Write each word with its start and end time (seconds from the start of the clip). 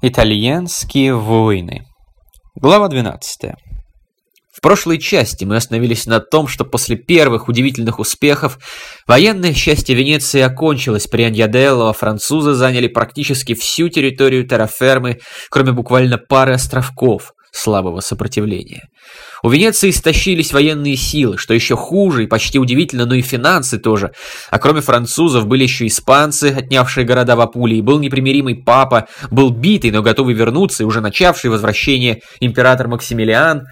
Итальянские 0.00 1.16
войны. 1.16 1.84
Глава 2.54 2.86
12. 2.86 3.50
В 4.52 4.60
прошлой 4.60 4.98
части 4.98 5.44
мы 5.44 5.56
остановились 5.56 6.06
на 6.06 6.20
том, 6.20 6.46
что 6.46 6.64
после 6.64 6.94
первых 6.94 7.48
удивительных 7.48 7.98
успехов 7.98 8.60
военное 9.08 9.52
счастье 9.52 9.96
Венеции 9.96 10.40
окончилось 10.40 11.08
при 11.08 11.24
Аньяделло, 11.24 11.90
а 11.90 11.92
французы 11.94 12.52
заняли 12.54 12.86
практически 12.86 13.54
всю 13.54 13.88
территорию 13.88 14.46
террафермы, 14.46 15.18
кроме 15.50 15.72
буквально 15.72 16.16
пары 16.16 16.52
островков 16.52 17.32
слабого 17.52 18.00
сопротивления. 18.00 18.88
У 19.42 19.48
Венеции 19.50 19.90
истощились 19.90 20.52
военные 20.52 20.96
силы, 20.96 21.38
что 21.38 21.54
еще 21.54 21.76
хуже 21.76 22.24
и 22.24 22.26
почти 22.26 22.58
удивительно, 22.58 23.06
но 23.06 23.14
и 23.14 23.22
финансы 23.22 23.78
тоже. 23.78 24.12
А 24.50 24.58
кроме 24.58 24.80
французов 24.80 25.46
были 25.46 25.62
еще 25.62 25.86
испанцы, 25.86 26.54
отнявшие 26.56 27.04
города 27.04 27.36
в 27.36 27.40
Апулии, 27.40 27.80
был 27.80 28.00
непримиримый 28.00 28.56
папа, 28.56 29.08
был 29.30 29.50
битый, 29.50 29.90
но 29.90 30.02
готовый 30.02 30.34
вернуться 30.34 30.82
и 30.82 30.86
уже 30.86 31.00
начавший 31.00 31.50
возвращение 31.50 32.20
император 32.40 32.88
Максимилиан. 32.88 33.66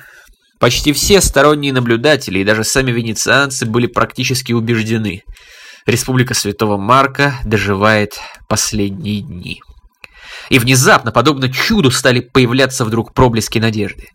Почти 0.59 0.93
все 0.93 1.21
сторонние 1.21 1.73
наблюдатели 1.73 2.39
и 2.39 2.45
даже 2.45 2.65
сами 2.65 2.91
венецианцы 2.91 3.67
были 3.67 3.87
практически 3.87 4.53
убеждены. 4.53 5.23
Республика 5.85 6.35
Святого 6.35 6.79
Марка 6.79 7.35
доживает 7.45 8.15
последние 8.49 9.21
дни. 9.21 9.61
И 10.49 10.59
внезапно, 10.59 11.13
подобно 11.13 11.53
чуду, 11.53 11.91
стали 11.91 12.21
появляться 12.21 12.85
вдруг 12.85 13.13
проблески 13.15 13.59
надежды. 13.59 14.09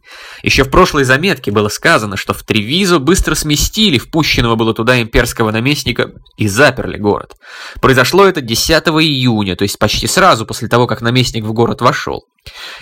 Еще 0.44 0.64
в 0.64 0.70
прошлой 0.70 1.04
заметке 1.04 1.52
было 1.52 1.70
сказано, 1.70 2.18
что 2.18 2.34
в 2.34 2.44
Тревизо 2.44 3.00
быстро 3.00 3.36
сместили 3.36 3.98
впущенного 3.98 4.56
было 4.56 4.74
туда 4.74 5.02
имперского 5.02 5.52
наместника 5.52 6.12
и 6.38 6.48
заперли 6.48 6.98
город. 6.98 7.34
Произошло 7.82 8.26
это 8.26 8.42
10 8.42 8.72
июня, 8.72 9.56
то 9.56 9.64
есть 9.64 9.78
почти 9.78 10.08
сразу 10.08 10.46
после 10.46 10.68
того, 10.68 10.88
как 10.88 11.02
наместник 11.02 11.44
в 11.44 11.54
город 11.54 11.82
вошел. 11.82 12.24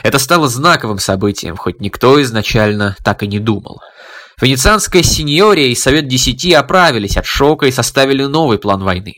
Это 0.04 0.20
стало 0.20 0.48
знаковым 0.48 1.00
событием, 1.00 1.58
хоть 1.58 1.82
никто 1.82 2.22
изначально 2.22 2.96
так 3.04 3.24
и 3.24 3.28
не 3.28 3.40
думал. 3.40 3.80
Венецианская 4.42 5.04
сеньория 5.04 5.68
и 5.68 5.76
Совет 5.76 6.08
Десяти 6.08 6.54
оправились 6.54 7.18
от 7.18 7.26
шока 7.26 7.66
и 7.66 7.72
составили 7.72 8.24
новый 8.24 8.58
план 8.58 8.84
войны. 8.84 9.16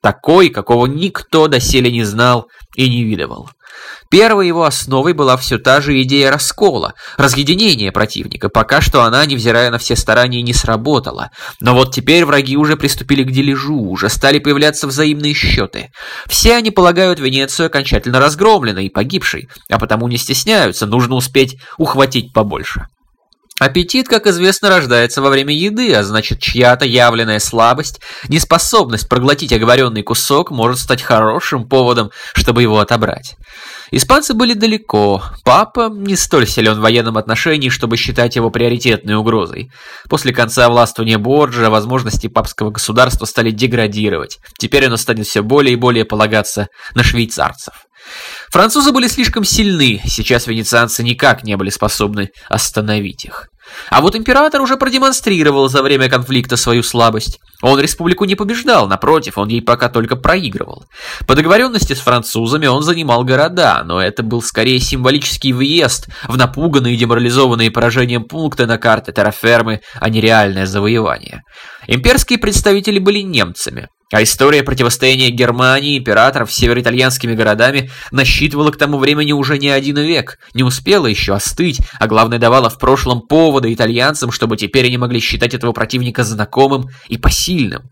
Такой, 0.00 0.48
какого 0.48 0.86
никто 0.86 1.46
доселе 1.46 1.92
не 1.92 2.04
знал 2.04 2.46
и 2.74 2.88
не 2.88 3.04
видывал. 3.04 3.50
Первой 4.10 4.46
его 4.46 4.64
основой 4.64 5.12
была 5.12 5.36
все 5.36 5.58
та 5.58 5.80
же 5.80 6.00
идея 6.02 6.30
раскола, 6.30 6.94
разъединения 7.16 7.92
противника. 7.92 8.48
Пока 8.48 8.80
что 8.80 9.02
она, 9.02 9.24
невзирая 9.24 9.70
на 9.70 9.78
все 9.78 9.96
старания, 9.96 10.42
не 10.42 10.52
сработала. 10.52 11.30
Но 11.60 11.74
вот 11.74 11.94
теперь 11.94 12.24
враги 12.24 12.56
уже 12.56 12.76
приступили 12.76 13.24
к 13.24 13.30
дележу, 13.30 13.80
уже 13.80 14.08
стали 14.08 14.38
появляться 14.38 14.86
взаимные 14.86 15.34
счеты. 15.34 15.90
Все 16.26 16.54
они 16.54 16.70
полагают 16.70 17.20
Венецию 17.20 17.66
окончательно 17.66 18.20
разгромленной 18.20 18.86
и 18.86 18.90
погибшей, 18.90 19.48
а 19.70 19.78
потому 19.78 20.08
не 20.08 20.18
стесняются, 20.18 20.86
нужно 20.86 21.14
успеть 21.14 21.56
ухватить 21.78 22.32
побольше. 22.32 22.86
Аппетит, 23.62 24.08
как 24.08 24.26
известно, 24.26 24.70
рождается 24.70 25.22
во 25.22 25.30
время 25.30 25.54
еды, 25.54 25.94
а 25.94 26.02
значит, 26.02 26.40
чья-то 26.40 26.84
явленная 26.84 27.38
слабость, 27.38 28.00
неспособность 28.26 29.08
проглотить 29.08 29.52
оговоренный 29.52 30.02
кусок 30.02 30.50
может 30.50 30.80
стать 30.80 31.00
хорошим 31.00 31.68
поводом, 31.68 32.10
чтобы 32.34 32.62
его 32.62 32.80
отобрать. 32.80 33.36
Испанцы 33.92 34.34
были 34.34 34.54
далеко. 34.54 35.22
Папа 35.44 35.88
не 35.92 36.16
столь 36.16 36.48
силен 36.48 36.74
в 36.74 36.82
военном 36.82 37.16
отношении, 37.16 37.68
чтобы 37.68 37.96
считать 37.96 38.34
его 38.34 38.50
приоритетной 38.50 39.14
угрозой. 39.14 39.70
После 40.08 40.32
конца 40.32 40.68
властвования 40.68 41.18
Борджа 41.18 41.70
возможности 41.70 42.26
папского 42.26 42.72
государства 42.72 43.26
стали 43.26 43.52
деградировать. 43.52 44.40
Теперь 44.58 44.86
оно 44.86 44.96
станет 44.96 45.28
все 45.28 45.42
более 45.42 45.74
и 45.74 45.76
более 45.76 46.04
полагаться 46.04 46.66
на 46.96 47.04
швейцарцев. 47.04 47.74
Французы 48.50 48.90
были 48.90 49.06
слишком 49.06 49.44
сильны, 49.44 50.00
сейчас 50.04 50.48
венецианцы 50.48 51.04
никак 51.04 51.44
не 51.44 51.56
были 51.56 51.70
способны 51.70 52.30
остановить 52.48 53.24
их. 53.24 53.51
А 53.90 54.00
вот 54.00 54.16
император 54.16 54.60
уже 54.60 54.76
продемонстрировал 54.76 55.68
за 55.68 55.82
время 55.82 56.08
конфликта 56.08 56.56
свою 56.56 56.82
слабость. 56.82 57.40
Он 57.62 57.78
республику 57.78 58.24
не 58.24 58.34
побеждал, 58.34 58.88
напротив, 58.88 59.38
он 59.38 59.48
ей 59.48 59.62
пока 59.62 59.88
только 59.88 60.16
проигрывал. 60.16 60.84
По 61.26 61.34
договоренности 61.34 61.92
с 61.92 62.00
французами 62.00 62.66
он 62.66 62.82
занимал 62.82 63.24
города, 63.24 63.82
но 63.84 64.00
это 64.00 64.22
был 64.22 64.42
скорее 64.42 64.80
символический 64.80 65.52
въезд 65.52 66.08
в 66.26 66.36
напуганные 66.36 66.94
и 66.94 66.96
деморализованные 66.96 67.70
поражением 67.70 68.24
пункты 68.24 68.66
на 68.66 68.78
карте 68.78 69.12
террафермы, 69.12 69.80
а 70.00 70.08
не 70.08 70.20
реальное 70.20 70.66
завоевание. 70.66 71.42
Имперские 71.86 72.38
представители 72.38 72.98
были 72.98 73.20
немцами. 73.20 73.88
А 74.12 74.22
история 74.22 74.62
противостояния 74.62 75.30
Германии 75.30 75.94
и 75.94 75.98
императоров 75.98 76.52
с 76.52 76.56
североитальянскими 76.56 77.34
городами 77.34 77.90
насчитывала 78.10 78.70
к 78.70 78.76
тому 78.76 78.98
времени 78.98 79.32
уже 79.32 79.56
не 79.56 79.70
один 79.70 79.98
век, 79.98 80.38
не 80.52 80.62
успела 80.62 81.06
еще 81.06 81.34
остыть, 81.34 81.80
а 81.98 82.06
главное 82.06 82.38
давала 82.38 82.68
в 82.68 82.78
прошлом 82.78 83.22
повода 83.22 83.72
итальянцам, 83.72 84.30
чтобы 84.30 84.58
теперь 84.58 84.86
они 84.86 84.98
могли 84.98 85.18
считать 85.18 85.54
этого 85.54 85.72
противника 85.72 86.24
знакомым 86.24 86.88
и 87.08 87.16
посильным. 87.16 87.84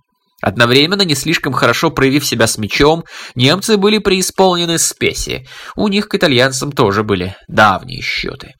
Одновременно, 0.42 1.02
не 1.02 1.14
слишком 1.14 1.54
хорошо 1.54 1.90
проявив 1.90 2.26
себя 2.26 2.46
с 2.46 2.58
мечом, 2.58 3.04
немцы 3.34 3.78
были 3.78 3.96
преисполнены 3.96 4.78
спеси. 4.78 5.46
У 5.74 5.88
них 5.88 6.08
к 6.08 6.14
итальянцам 6.14 6.72
тоже 6.72 7.02
были 7.02 7.34
давние 7.48 8.02
счеты. 8.02 8.54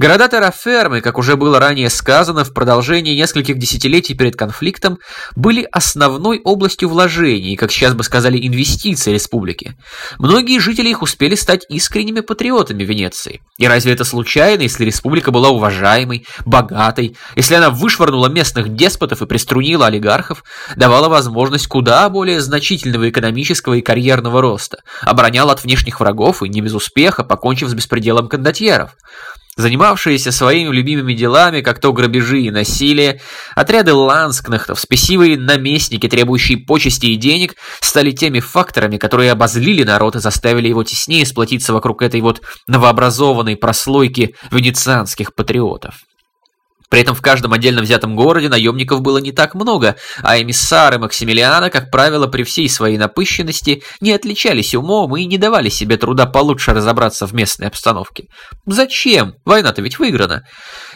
Города 0.00 0.28
Террафермы, 0.28 1.02
как 1.02 1.18
уже 1.18 1.36
было 1.36 1.60
ранее 1.60 1.90
сказано, 1.90 2.42
в 2.42 2.54
продолжении 2.54 3.14
нескольких 3.14 3.58
десятилетий 3.58 4.14
перед 4.14 4.34
конфликтом, 4.34 4.96
были 5.36 5.68
основной 5.70 6.40
областью 6.42 6.88
вложений, 6.88 7.56
как 7.56 7.70
сейчас 7.70 7.92
бы 7.92 8.02
сказали, 8.02 8.38
инвестиций 8.38 9.12
республики. 9.12 9.76
Многие 10.18 10.58
жители 10.58 10.88
их 10.88 11.02
успели 11.02 11.34
стать 11.34 11.66
искренними 11.68 12.20
патриотами 12.20 12.82
Венеции. 12.82 13.42
И 13.58 13.66
разве 13.66 13.92
это 13.92 14.04
случайно, 14.04 14.62
если 14.62 14.86
республика 14.86 15.32
была 15.32 15.50
уважаемой, 15.50 16.26
богатой, 16.46 17.14
если 17.36 17.56
она 17.56 17.68
вышвырнула 17.68 18.28
местных 18.28 18.74
деспотов 18.74 19.20
и 19.20 19.26
приструнила 19.26 19.88
олигархов, 19.88 20.44
давала 20.76 21.10
возможность 21.10 21.66
куда 21.66 22.08
более 22.08 22.40
значительного 22.40 23.10
экономического 23.10 23.74
и 23.74 23.82
карьерного 23.82 24.40
роста, 24.40 24.78
обороняла 25.02 25.52
от 25.52 25.62
внешних 25.62 26.00
врагов 26.00 26.42
и 26.42 26.48
не 26.48 26.62
без 26.62 26.72
успеха, 26.72 27.22
покончив 27.22 27.68
с 27.68 27.74
беспределом 27.74 28.28
кондотьеров. 28.28 28.92
Занимавшиеся 29.60 30.32
своими 30.32 30.74
любимыми 30.74 31.12
делами, 31.12 31.60
как 31.60 31.80
то 31.80 31.92
грабежи 31.92 32.40
и 32.40 32.50
насилие, 32.50 33.20
отряды 33.54 33.92
ланскнахтов, 33.92 34.80
спесивые 34.80 35.38
наместники, 35.38 36.08
требующие 36.08 36.56
почести 36.56 37.06
и 37.06 37.16
денег, 37.16 37.56
стали 37.80 38.12
теми 38.12 38.40
факторами, 38.40 38.96
которые 38.96 39.32
обозлили 39.32 39.84
народ 39.84 40.16
и 40.16 40.20
заставили 40.20 40.68
его 40.68 40.82
теснее 40.82 41.26
сплотиться 41.26 41.74
вокруг 41.74 42.00
этой 42.00 42.22
вот 42.22 42.40
новообразованной 42.68 43.56
прослойки 43.56 44.34
венецианских 44.50 45.34
патриотов. 45.34 45.94
При 46.90 47.00
этом 47.00 47.14
в 47.14 47.22
каждом 47.22 47.52
отдельно 47.52 47.82
взятом 47.82 48.16
городе 48.16 48.48
наемников 48.48 49.00
было 49.00 49.18
не 49.18 49.30
так 49.30 49.54
много, 49.54 49.94
а 50.22 50.40
эмиссары 50.40 50.98
Максимилиана, 50.98 51.70
как 51.70 51.90
правило, 51.90 52.26
при 52.26 52.42
всей 52.42 52.68
своей 52.68 52.98
напыщенности 52.98 53.84
не 54.00 54.12
отличались 54.12 54.74
умом 54.74 55.16
и 55.16 55.24
не 55.24 55.38
давали 55.38 55.68
себе 55.68 55.96
труда 55.96 56.26
получше 56.26 56.72
разобраться 56.72 57.26
в 57.26 57.32
местной 57.32 57.68
обстановке. 57.68 58.24
Зачем? 58.66 59.34
Война-то 59.44 59.82
ведь 59.82 60.00
выиграна. 60.00 60.42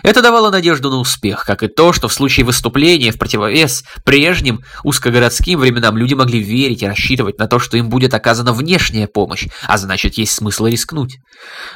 Это 0.02 0.20
давало 0.20 0.50
надежду 0.50 0.90
на 0.90 0.96
успех, 0.96 1.44
как 1.44 1.62
и 1.62 1.68
то, 1.68 1.92
что 1.92 2.08
в 2.08 2.12
случае 2.12 2.44
выступления 2.44 3.12
в 3.12 3.18
противовес 3.18 3.84
прежним 4.04 4.62
узкогородским 4.82 5.60
временам 5.60 5.96
люди 5.96 6.14
могли 6.14 6.40
верить 6.40 6.82
и 6.82 6.88
рассчитывать 6.88 7.38
на 7.38 7.46
то, 7.46 7.60
что 7.60 7.76
им 7.76 7.88
будет 7.88 8.14
оказана 8.14 8.52
внешняя 8.52 9.06
помощь, 9.06 9.46
а 9.68 9.78
значит 9.78 10.18
есть 10.18 10.32
смысл 10.32 10.66
рискнуть. 10.66 11.18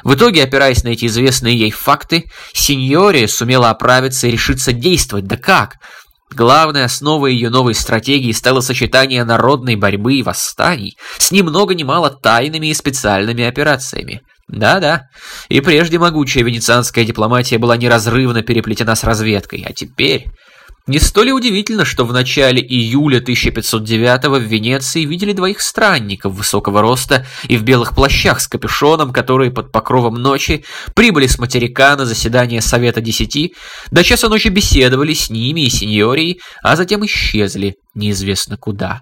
В 0.03 0.13
итоге, 0.15 0.43
опираясь 0.43 0.83
на 0.83 0.89
эти 0.89 1.05
известные 1.05 1.57
ей 1.57 1.71
факты, 1.71 2.25
сеньория 2.53 3.27
сумела 3.27 3.69
оправиться 3.69 4.08
справиться 4.09 4.27
и 4.27 4.31
решиться 4.31 4.73
действовать. 4.73 5.25
Да 5.25 5.37
как? 5.37 5.75
Главной 6.31 6.83
основой 6.83 7.33
ее 7.33 7.49
новой 7.49 7.73
стратегии 7.73 8.31
стало 8.31 8.61
сочетание 8.61 9.23
народной 9.23 9.75
борьбы 9.75 10.15
и 10.15 10.23
восстаний 10.23 10.95
с 11.17 11.31
ни 11.31 11.41
много 11.41 11.73
ни 11.73 11.83
мало 11.83 12.11
тайными 12.11 12.67
и 12.67 12.73
специальными 12.73 13.43
операциями. 13.43 14.21
Да-да, 14.47 15.03
и 15.47 15.61
прежде 15.61 15.99
могучая 15.99 16.43
венецианская 16.43 17.05
дипломатия 17.05 17.57
была 17.59 17.77
неразрывно 17.77 18.41
переплетена 18.41 18.95
с 18.95 19.03
разведкой, 19.03 19.65
а 19.67 19.73
теперь 19.73 20.25
не 20.89 20.99
столь 20.99 21.29
удивительно, 21.31 21.85
что 21.85 22.03
в 22.03 22.11
начале 22.11 22.61
июля 22.63 23.19
1509 23.19 24.25
в 24.25 24.41
Венеции 24.41 25.05
видели 25.05 25.33
двоих 25.33 25.61
странников 25.61 26.33
высокого 26.33 26.81
роста 26.81 27.27
и 27.47 27.57
в 27.57 27.63
белых 27.63 27.93
плащах 27.93 28.41
с 28.41 28.47
капюшоном, 28.47 29.13
которые 29.13 29.51
под 29.51 29.71
покровом 29.71 30.15
ночи 30.15 30.65
прибыли 30.95 31.27
с 31.27 31.37
материка 31.37 31.95
на 31.95 32.07
заседание 32.07 32.59
Совета 32.61 33.01
Десяти, 33.01 33.53
до 33.91 34.03
часа 34.03 34.29
ночи 34.29 34.47
беседовали 34.47 35.13
с 35.13 35.29
ними 35.29 35.61
и 35.61 35.69
сеньорией, 35.69 36.41
а 36.63 36.75
затем 36.75 37.05
исчезли 37.05 37.75
неизвестно 37.93 38.57
куда. 38.57 39.01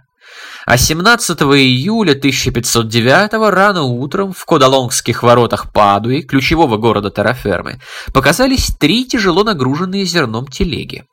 А 0.65 0.77
17 0.77 1.41
июля 1.41 2.11
1509 2.11 3.49
рано 3.49 3.83
утром 3.83 4.33
в 4.33 4.43
Кодалонгских 4.43 5.23
воротах 5.23 5.71
Падуи, 5.71 6.19
ключевого 6.19 6.75
города 6.75 7.09
Тарафермы, 7.11 7.79
показались 8.13 8.71
три 8.77 9.05
тяжело 9.05 9.45
нагруженные 9.45 10.03
зерном 10.03 10.47
телеги. 10.47 11.05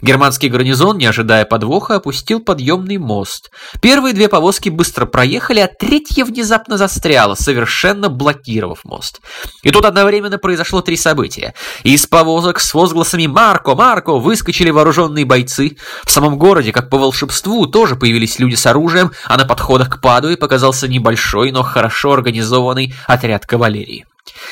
Германский 0.00 0.48
гарнизон, 0.48 0.98
не 0.98 1.06
ожидая 1.06 1.44
подвоха, 1.44 1.96
опустил 1.96 2.40
подъемный 2.40 2.98
мост. 2.98 3.50
Первые 3.80 4.14
две 4.14 4.28
повозки 4.28 4.68
быстро 4.68 5.06
проехали, 5.06 5.60
а 5.60 5.68
третья 5.68 6.24
внезапно 6.24 6.78
застряла, 6.78 7.34
совершенно 7.34 8.08
блокировав 8.08 8.84
мост. 8.84 9.20
И 9.62 9.70
тут 9.70 9.84
одновременно 9.84 10.38
произошло 10.38 10.80
три 10.80 10.96
события. 10.96 11.54
Из 11.82 12.06
повозок 12.06 12.60
с 12.60 12.72
возгласами 12.74 13.26
«Марко! 13.26 13.74
Марко!» 13.74 14.14
выскочили 14.14 14.70
вооруженные 14.70 15.24
бойцы. 15.24 15.76
В 16.04 16.10
самом 16.10 16.38
городе, 16.38 16.72
как 16.72 16.88
по 16.88 16.98
волшебству, 16.98 17.66
тоже 17.66 17.96
появились 17.96 18.38
люди 18.38 18.54
с 18.54 18.66
оружием, 18.66 19.12
а 19.26 19.36
на 19.36 19.44
подходах 19.44 19.90
к 19.90 20.00
Падуе 20.00 20.36
показался 20.36 20.88
небольшой, 20.88 21.52
но 21.52 21.62
хорошо 21.62 22.12
организованный 22.12 22.94
отряд 23.06 23.46
кавалерии. 23.46 24.06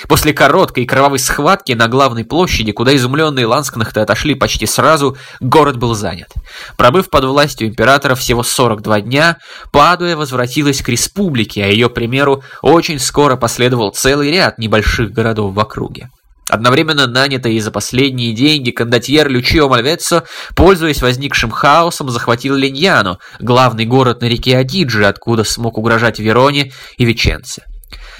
После 0.09 0.33
короткой 0.33 0.87
кровавой 0.87 1.19
схватки 1.19 1.73
на 1.73 1.87
главной 1.87 2.25
площади, 2.25 2.73
куда 2.73 2.97
изумленные 2.97 3.47
ланскнахты 3.47 4.01
отошли 4.01 4.35
почти 4.35 4.67
сразу, 4.67 5.17
город 5.41 5.77
был 5.79 5.95
занят. 5.95 6.29
Пробыв 6.77 7.11
под 7.11 7.25
властью 7.25 7.69
императора 7.69 8.15
всего 8.15 8.43
42 8.43 9.03
дня, 9.03 9.37
Падуя 9.73 10.17
возвратилась 10.17 10.83
к 10.83 10.89
республике, 10.89 11.65
а 11.65 11.69
ее 11.69 11.89
примеру 11.89 12.43
очень 12.63 12.99
скоро 12.99 13.37
последовал 13.37 13.91
целый 13.91 14.31
ряд 14.31 14.59
небольших 14.59 15.13
городов 15.13 15.55
в 15.55 15.61
округе. 15.61 16.09
Одновременно 16.49 17.07
нанятый 17.07 17.61
за 17.61 17.71
последние 17.71 18.33
деньги 18.33 18.73
кондотьер 18.73 19.29
Лючио 19.29 19.69
Мальвеццо, 19.69 20.25
пользуясь 20.57 21.01
возникшим 21.01 21.53
хаосом, 21.53 22.11
захватил 22.11 22.57
Линьяну, 22.57 23.19
главный 23.39 23.85
город 23.85 24.23
на 24.23 24.27
реке 24.27 24.59
Адиджи, 24.59 25.05
откуда 25.05 25.45
смог 25.45 25.79
угрожать 25.79 26.19
Вероне 26.19 26.73
и 26.99 27.05
Веченце. 27.05 27.63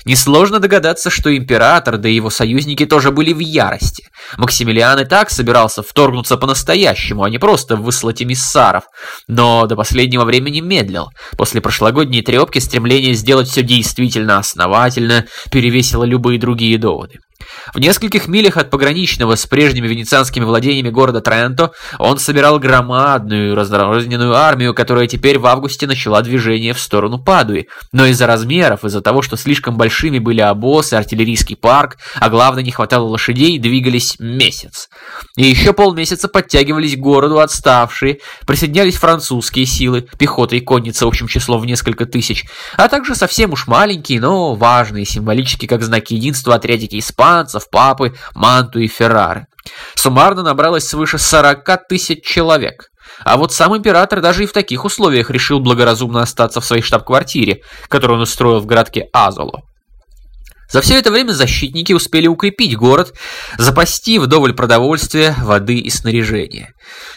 Несложно 0.05 0.59
догадаться, 0.59 1.11
что 1.11 1.35
император, 1.37 1.99
да 1.99 2.09
и 2.09 2.15
его 2.15 2.31
союзники 2.31 2.87
тоже 2.87 3.11
были 3.11 3.33
в 3.33 3.39
ярости. 3.39 4.05
Максимилиан 4.37 5.01
и 5.01 5.05
так 5.05 5.31
собирался 5.31 5.83
вторгнуться 5.83 6.37
по-настоящему, 6.37 7.23
а 7.23 7.31
не 7.31 7.39
просто 7.39 7.77
выслать 7.77 8.23
эмиссаров. 8.23 8.85
Но 9.29 9.67
до 9.67 9.77
последнего 9.77 10.25
времени 10.25 10.61
медлил. 10.61 11.09
После 11.37 11.61
прошлогодней 11.61 12.23
трепки 12.23 12.59
стремление 12.59 13.15
сделать 13.15 13.49
все 13.49 13.63
действительно 13.63 14.39
основательно 14.39 15.27
перевесило 15.51 16.05
любые 16.05 16.39
другие 16.39 16.79
доводы. 16.79 17.19
В 17.75 17.79
нескольких 17.79 18.29
милях 18.29 18.57
от 18.57 18.71
пограничного 18.71 19.35
с 19.35 19.47
прежними 19.47 19.87
венецианскими 19.87 20.45
владениями 20.45 20.91
города 20.91 21.21
Тренто 21.21 21.73
он 21.99 22.19
собирал 22.19 22.59
громадную 22.59 23.55
разнородную 23.55 24.35
армию, 24.35 24.75
которая 24.75 25.07
теперь 25.07 25.39
в 25.39 25.47
августе 25.47 25.87
начала 25.87 26.23
движение 26.23 26.75
в 26.75 26.81
сторону 26.81 27.19
Падуи. 27.19 27.69
Но 27.93 28.07
из-за 28.07 28.27
размеров, 28.27 28.85
из-за 28.85 29.01
того, 29.01 29.23
что 29.23 29.37
слишком 29.37 29.77
большими 29.77 30.19
были 30.19 30.41
обоз 30.41 30.93
и 30.93 30.97
артиллерийский 30.97 31.57
парк, 31.57 31.99
а 32.17 32.29
главное 32.29 32.63
не 32.63 32.73
хватало 32.73 33.07
лошадей, 33.07 33.59
двигались 33.59 34.17
месяц. 34.19 34.89
И 35.37 35.45
еще 35.45 35.73
полмесяца 35.73 36.29
подтягивались 36.29 36.97
к 36.97 37.01
городу 37.01 37.41
отставшие, 37.41 38.21
присоединялись 38.47 38.97
французские 38.97 39.67
силы, 39.67 40.09
пехота 40.19 40.57
и 40.57 40.61
конница 40.61 41.07
общим 41.07 41.29
числом 41.29 41.61
в 41.61 41.67
несколько 41.67 42.07
тысяч, 42.07 42.47
а 42.77 42.89
также 42.89 43.15
совсем 43.15 43.53
уж 43.53 43.67
маленькие, 43.67 44.21
но 44.21 44.55
важные, 44.55 45.05
символические 45.05 45.69
как 45.69 45.83
знаки 45.83 46.15
единства 46.15 46.55
отрядики 46.55 46.99
испанцев, 46.99 47.30
папы, 47.71 48.15
Манту 48.35 48.79
и 48.81 48.89
Феррары. 48.89 49.47
Суммарно 49.95 50.43
набралось 50.43 50.89
свыше 50.89 51.19
40 51.19 51.89
тысяч 51.89 52.25
человек. 52.25 52.91
А 53.25 53.37
вот 53.37 53.53
сам 53.53 53.77
император 53.77 54.21
даже 54.21 54.45
и 54.45 54.47
в 54.47 54.53
таких 54.53 54.85
условиях 54.85 55.31
решил 55.31 55.61
благоразумно 55.61 56.23
остаться 56.23 56.61
в 56.61 56.65
своей 56.65 56.83
штаб-квартире, 56.83 57.63
которую 57.89 58.19
он 58.19 58.23
устроил 58.23 58.61
в 58.61 58.67
городке 58.67 59.09
Азоло. 59.13 59.63
За 60.71 60.81
все 60.83 60.99
это 60.99 61.11
время 61.11 61.33
защитники 61.33 61.93
успели 61.93 62.29
укрепить 62.29 62.77
город, 62.77 63.15
запасти 63.59 64.19
вдоволь 64.19 64.53
продовольствия, 64.55 65.35
воды 65.43 65.79
и 65.79 65.91
снаряжения. 65.91 66.75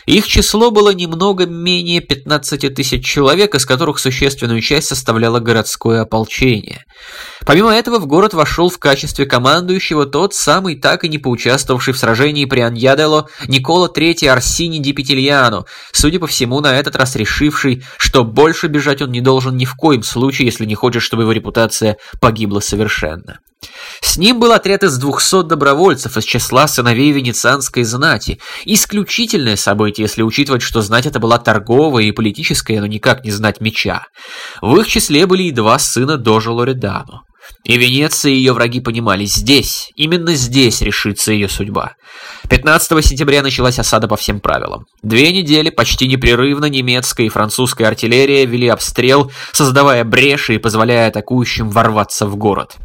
Их 0.08 0.28
число 0.28 0.72
было 0.72 0.92
немного 0.92 1.46
менее 1.46 2.02
15 2.02 2.74
тысяч 2.74 3.06
человек, 3.06 3.54
из 3.54 3.66
которых 3.66 4.00
существенную 4.00 4.62
часть 4.62 4.88
составляло 4.88 5.40
городское 5.40 6.02
ополчение. 6.02 6.84
Помимо 7.46 7.72
этого 7.72 8.00
в 8.00 8.08
город 8.08 8.34
вошел 8.34 8.70
в 8.70 8.80
качестве 8.80 9.26
командующего 9.26 10.06
тот 10.06 10.34
самый 10.34 10.76
так 10.76 11.04
и 11.04 11.10
не 11.10 11.20
поучаствовавший 11.20 11.94
в 11.94 12.00
сражении 12.00 12.46
при 12.46 12.62
Аньядело 12.62 13.30
Никола 13.48 13.88
III 13.88 14.30
Арсини 14.30 14.80
Ди 14.80 14.94
Петильяно, 14.94 15.66
судя 15.92 16.20
по 16.20 16.28
всему 16.28 16.60
на 16.60 16.80
этот 16.80 16.96
раз 16.96 17.16
решивший, 17.16 17.84
что 17.98 18.24
больше 18.24 18.68
бежать 18.68 19.02
он 19.02 19.12
не 19.12 19.22
должен 19.22 19.58
ни 19.58 19.66
в 19.66 19.76
коем 19.76 20.02
случае, 20.02 20.48
если 20.48 20.66
не 20.66 20.76
хочет, 20.76 21.04
чтобы 21.04 21.24
его 21.24 21.32
репутация 21.32 21.98
погибла 22.20 22.60
совершенно. 22.60 23.40
С 24.02 24.18
ним 24.18 24.40
был 24.40 24.52
отряд 24.52 24.84
из 24.84 24.98
200 24.98 25.44
добровольцев 25.44 26.18
из 26.18 26.24
числа 26.26 26.68
сыновей 26.68 27.12
венецианской 27.12 27.84
знати. 27.84 28.40
Исключительное 28.66 29.56
событие, 29.56 30.04
если 30.04 30.22
учитывать, 30.22 30.62
что 30.62 30.82
знать 30.82 31.06
это 31.06 31.20
была 31.20 31.40
торговая 31.40 32.04
и 32.04 32.12
политическая, 32.12 32.80
но 32.80 32.86
никак 32.86 33.24
не 33.24 33.32
знать 33.32 33.62
меча. 33.62 34.06
В 34.62 34.78
их 34.78 34.88
числе 34.88 35.26
были 35.26 35.44
и 35.44 35.52
два 35.52 35.80
сына 35.80 36.18
Дожа 36.18 36.52
Лоредано. 36.52 37.22
И 37.64 37.78
Венеция 37.78 38.32
и 38.32 38.36
ее 38.36 38.54
враги 38.54 38.82
понимали, 38.82 39.26
здесь, 39.26 39.92
именно 39.96 40.36
здесь 40.36 40.82
решится 40.82 41.32
ее 41.32 41.48
судьба. 41.48 41.96
15 42.50 43.06
сентября 43.06 43.42
началась 43.42 43.80
осада 43.80 44.08
по 44.08 44.18
всем 44.18 44.40
правилам. 44.40 44.86
Две 45.02 45.32
недели 45.32 45.70
почти 45.70 46.08
непрерывно 46.08 46.66
немецкая 46.66 47.26
и 47.26 47.30
французская 47.30 47.86
артиллерия 47.86 48.46
вели 48.46 48.68
обстрел, 48.68 49.32
создавая 49.52 50.04
бреши 50.04 50.56
и 50.56 50.58
позволяя 50.58 51.08
атакующим 51.08 51.70
ворваться 51.70 52.28
в 52.28 52.36
город. 52.36 52.76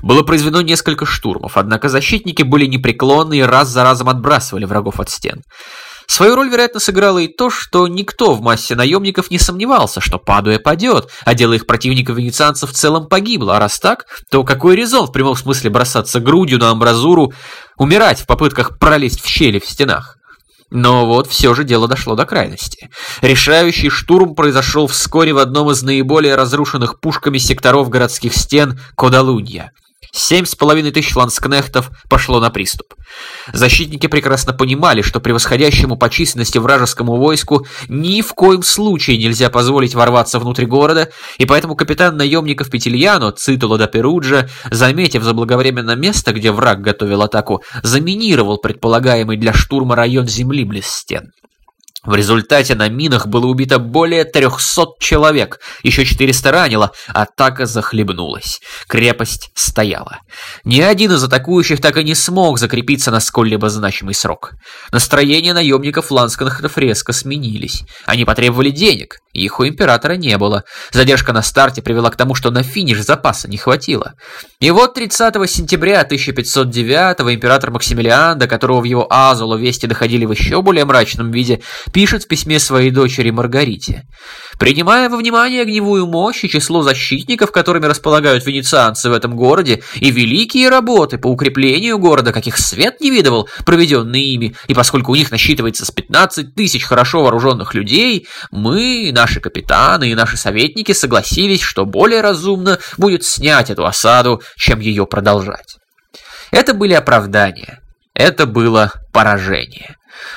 Было 0.00 0.22
произведено 0.22 0.62
несколько 0.62 1.06
штурмов, 1.06 1.56
однако 1.56 1.88
защитники 1.88 2.42
были 2.42 2.66
непреклонны 2.66 3.38
и 3.38 3.42
раз 3.42 3.68
за 3.68 3.84
разом 3.84 4.08
отбрасывали 4.08 4.64
врагов 4.64 4.98
от 5.00 5.10
стен. 5.10 5.42
Свою 6.06 6.36
роль, 6.36 6.48
вероятно, 6.48 6.80
сыграло 6.80 7.18
и 7.18 7.28
то, 7.28 7.50
что 7.50 7.88
никто 7.88 8.34
в 8.34 8.40
массе 8.40 8.74
наемников 8.74 9.30
не 9.30 9.38
сомневался, 9.38 10.00
что 10.00 10.18
Падуя 10.18 10.58
падет, 10.58 11.08
а 11.24 11.34
дело 11.34 11.54
их 11.54 11.66
противников 11.66 12.16
венецианцев 12.16 12.70
в 12.70 12.74
целом 12.74 13.08
погибло, 13.08 13.56
а 13.56 13.60
раз 13.60 13.78
так, 13.78 14.06
то 14.30 14.44
какой 14.44 14.76
резон 14.76 15.06
в 15.06 15.12
прямом 15.12 15.36
смысле 15.36 15.70
бросаться 15.70 16.20
грудью 16.20 16.58
на 16.58 16.70
амбразуру, 16.70 17.32
умирать 17.76 18.20
в 18.20 18.26
попытках 18.26 18.78
пролезть 18.78 19.20
в 19.20 19.26
щели 19.26 19.58
в 19.58 19.66
стенах? 19.66 20.18
Но 20.70 21.06
вот 21.06 21.28
все 21.28 21.54
же 21.54 21.62
дело 21.62 21.86
дошло 21.86 22.16
до 22.16 22.26
крайности. 22.26 22.90
Решающий 23.20 23.90
штурм 23.90 24.34
произошел 24.34 24.86
вскоре 24.86 25.32
в 25.32 25.38
одном 25.38 25.70
из 25.70 25.82
наиболее 25.82 26.34
разрушенных 26.34 27.00
пушками 27.00 27.38
секторов 27.38 27.88
городских 27.90 28.34
стен 28.34 28.80
Кодалунья– 28.96 29.72
Семь 30.16 30.44
с 30.44 30.54
половиной 30.54 30.92
тысяч 30.92 31.16
ланскнехтов 31.16 31.90
пошло 32.08 32.38
на 32.38 32.48
приступ. 32.48 32.94
Защитники 33.52 34.06
прекрасно 34.06 34.52
понимали, 34.52 35.02
что 35.02 35.18
превосходящему 35.18 35.96
по 35.96 36.08
численности 36.08 36.56
вражескому 36.58 37.16
войску 37.16 37.66
ни 37.88 38.22
в 38.22 38.32
коем 38.32 38.62
случае 38.62 39.18
нельзя 39.18 39.50
позволить 39.50 39.96
ворваться 39.96 40.38
внутрь 40.38 40.66
города, 40.66 41.10
и 41.38 41.46
поэтому 41.46 41.74
капитан 41.74 42.16
наемников 42.16 42.70
Петельяно, 42.70 43.32
Цитуло 43.32 43.76
да 43.76 43.88
Перуджа, 43.88 44.48
заметив 44.70 45.24
заблаговременно 45.24 45.96
место, 45.96 46.32
где 46.32 46.52
враг 46.52 46.80
готовил 46.80 47.22
атаку, 47.22 47.64
заминировал 47.82 48.58
предполагаемый 48.58 49.36
для 49.36 49.52
штурма 49.52 49.96
район 49.96 50.28
земли 50.28 50.64
близ 50.64 50.86
стен. 50.86 51.32
В 52.04 52.14
результате 52.14 52.74
на 52.74 52.88
минах 52.88 53.26
было 53.26 53.46
убито 53.46 53.78
более 53.78 54.24
300 54.24 54.86
человек, 55.00 55.60
еще 55.82 56.04
400 56.04 56.50
ранило, 56.50 56.92
атака 57.08 57.64
захлебнулась. 57.66 58.60
Крепость 58.86 59.50
стояла. 59.54 60.18
Ни 60.64 60.80
один 60.80 61.12
из 61.12 61.24
атакующих 61.24 61.80
так 61.80 61.96
и 61.96 62.04
не 62.04 62.14
смог 62.14 62.58
закрепиться 62.58 63.10
на 63.10 63.20
сколь-либо 63.20 63.70
значимый 63.70 64.14
срок. 64.14 64.52
Настроения 64.92 65.54
наемников 65.54 66.10
лансканхтов 66.10 66.76
резко 66.76 67.12
сменились. 67.12 67.84
Они 68.04 68.24
потребовали 68.24 68.70
денег, 68.70 69.20
их 69.32 69.58
у 69.58 69.66
императора 69.66 70.14
не 70.14 70.38
было. 70.38 70.64
Задержка 70.92 71.32
на 71.32 71.42
старте 71.42 71.82
привела 71.82 72.10
к 72.10 72.16
тому, 72.16 72.34
что 72.34 72.50
на 72.50 72.62
финиш 72.62 73.00
запаса 73.00 73.48
не 73.48 73.56
хватило. 73.56 74.14
И 74.60 74.70
вот 74.70 74.94
30 74.94 75.34
сентября 75.50 76.02
1509 76.02 77.34
император 77.34 77.72
Максимилиан, 77.72 78.38
до 78.38 78.46
которого 78.46 78.80
в 78.80 78.84
его 78.84 79.06
Азулу 79.10 79.56
вести 79.56 79.86
доходили 79.86 80.24
в 80.24 80.30
еще 80.30 80.62
более 80.62 80.84
мрачном 80.84 81.32
виде, 81.32 81.60
пишет 81.94 82.24
в 82.24 82.28
письме 82.28 82.58
своей 82.58 82.90
дочери 82.90 83.30
Маргарите. 83.30 84.02
Принимая 84.58 85.08
во 85.08 85.16
внимание 85.16 85.62
огневую 85.62 86.06
мощь 86.06 86.42
и 86.42 86.48
число 86.48 86.82
защитников, 86.82 87.52
которыми 87.52 87.86
располагают 87.86 88.44
венецианцы 88.44 89.08
в 89.08 89.12
этом 89.12 89.36
городе, 89.36 89.82
и 89.94 90.10
великие 90.10 90.68
работы 90.68 91.18
по 91.18 91.28
укреплению 91.28 91.98
города, 91.98 92.32
каких 92.32 92.58
свет 92.58 93.00
не 93.00 93.10
видывал, 93.10 93.48
проведенные 93.64 94.24
ими, 94.24 94.56
и 94.66 94.74
поскольку 94.74 95.12
у 95.12 95.14
них 95.14 95.30
насчитывается 95.30 95.86
с 95.86 95.92
15 95.92 96.56
тысяч 96.56 96.82
хорошо 96.82 97.22
вооруженных 97.22 97.74
людей, 97.74 98.26
мы, 98.50 99.12
наши 99.14 99.38
капитаны 99.38 100.10
и 100.10 100.16
наши 100.16 100.36
советники 100.36 100.90
согласились, 100.90 101.62
что 101.62 101.86
более 101.86 102.22
разумно 102.22 102.80
будет 102.98 103.24
снять 103.24 103.70
эту 103.70 103.86
осаду, 103.86 104.42
чем 104.56 104.80
ее 104.80 105.06
продолжать. 105.06 105.76
Это 106.50 106.74
были 106.74 106.94
оправдания. 106.94 107.78
Это 108.14 108.46
было 108.46 108.92
поражение. 109.12 109.96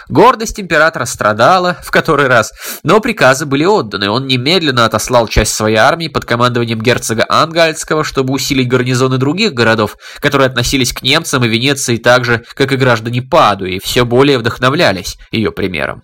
Гордость 0.10 0.60
императора 0.60 1.06
страдала 1.06 1.78
в 1.84 1.92
который 1.92 2.28
раз, 2.28 2.52
но 2.84 3.00
приказы 3.00 3.46
были 3.46 3.66
отданы. 3.66 4.10
Он 4.10 4.28
немедленно 4.28 4.86
отослал 4.86 5.28
часть 5.28 5.54
своей 5.54 5.78
армии 5.78 6.08
под 6.08 6.26
командованием 6.26 6.82
герцога 6.82 7.26
Ангальского, 7.28 8.04
чтобы 8.04 8.34
усилить 8.34 8.68
гарнизоны 8.68 9.18
других 9.18 9.54
городов, 9.54 9.98
которые 10.20 10.48
относились 10.48 10.94
к 10.94 11.02
немцам 11.02 11.44
и 11.44 11.48
Венеции 11.48 11.98
так 11.98 12.26
же, 12.26 12.44
как 12.54 12.72
и 12.72 12.78
граждане 12.78 13.22
Падуи, 13.22 13.76
и 13.76 13.80
все 13.80 14.06
более 14.06 14.38
вдохновлялись 14.38 15.18
ее 15.32 15.52
примером. 15.52 16.04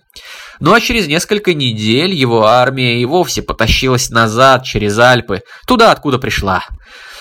Ну 0.60 0.72
а 0.72 0.80
через 0.80 1.06
несколько 1.06 1.54
недель 1.54 2.12
его 2.12 2.46
армия 2.46 3.00
и 3.00 3.04
вовсе 3.04 3.42
потащилась 3.42 4.10
назад 4.10 4.64
через 4.64 4.98
Альпы, 4.98 5.42
туда, 5.66 5.90
откуда 5.90 6.18
пришла. 6.18 6.62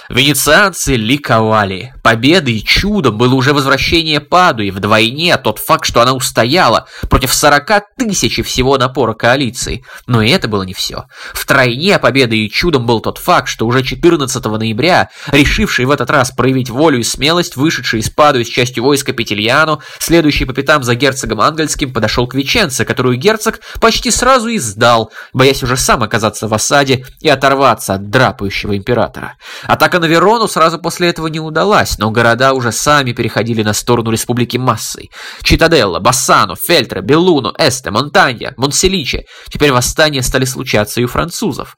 Венецианцы 0.10 0.96
ликовали. 0.96 1.93
Победой 2.04 2.56
и 2.56 2.66
чудом 2.66 3.18
было 3.18 3.34
уже 3.34 3.54
возвращение 3.54 4.20
Падуи 4.20 4.72
вдвойне 4.72 5.38
тот 5.38 5.58
факт, 5.58 5.86
что 5.86 6.02
она 6.02 6.12
устояла 6.12 6.86
против 7.10 7.34
40 7.34 7.96
тысяч 7.98 8.44
всего 8.44 8.78
напора 8.78 9.14
коалиции. 9.14 9.86
Но 10.06 10.22
и 10.22 10.30
это 10.30 10.50
было 10.50 10.64
не 10.64 10.74
все. 10.74 11.06
Втройне 11.34 11.98
победой 12.00 12.40
и 12.40 12.52
чудом 12.52 12.86
был 12.86 13.00
тот 13.00 13.20
факт, 13.20 13.48
что 13.48 13.66
уже 13.66 13.84
14 13.84 14.44
ноября, 14.44 15.10
решивший 15.28 15.86
в 15.86 15.92
этот 15.92 16.10
раз 16.10 16.32
проявить 16.32 16.70
волю 16.70 17.00
и 17.00 17.04
смелость, 17.04 17.56
вышедший 17.56 18.02
из 18.02 18.10
Падуи 18.10 18.44
с 18.44 18.50
частью 18.50 18.84
войска 18.84 19.14
Петельяну, 19.14 19.82
следующий 19.98 20.44
по 20.44 20.54
пятам 20.54 20.84
за 20.84 20.96
герцогом 20.96 21.40
Ангельским, 21.40 21.94
подошел 21.94 22.28
к 22.28 22.36
Веченце, 22.36 22.84
которую 22.84 23.16
герцог 23.16 23.62
почти 23.80 24.12
сразу 24.12 24.50
и 24.50 24.58
сдал, 24.60 25.14
боясь 25.32 25.64
уже 25.64 25.78
сам 25.78 26.04
оказаться 26.04 26.50
в 26.50 26.54
осаде 26.54 27.06
и 27.22 27.30
оторваться 27.30 27.94
от 27.94 28.10
драпающего 28.10 28.76
императора. 28.76 29.36
Атака 29.64 30.00
на 30.00 30.06
Верону 30.06 30.50
сразу 30.50 30.80
после 30.80 31.08
этого 31.08 31.28
не 31.28 31.40
удалась, 31.40 31.93
но 31.98 32.12
города 32.12 32.54
уже 32.54 32.72
сами 32.72 33.12
переходили 33.12 33.64
на 33.64 33.74
сторону 33.74 34.12
республики 34.12 34.58
массой. 34.58 35.12
Читаделла, 35.42 36.00
Бассано, 36.00 36.56
Фельтре, 36.56 37.02
Беллуно, 37.02 37.54
Эсте, 37.58 37.92
Монтанья, 37.92 38.54
Монселиче. 38.58 39.26
Теперь 39.50 39.72
восстания 39.72 40.22
стали 40.22 40.46
случаться 40.46 41.02
и 41.02 41.04
у 41.04 41.08
французов. 41.08 41.76